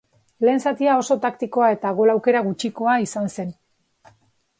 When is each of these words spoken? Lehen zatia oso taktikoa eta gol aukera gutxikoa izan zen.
Lehen 0.47 0.61
zatia 0.69 0.95
oso 1.01 1.17
taktikoa 1.25 1.67
eta 1.73 1.91
gol 1.99 2.13
aukera 2.13 2.41
gutxikoa 2.47 2.95
izan 3.05 3.29
zen. 3.37 3.53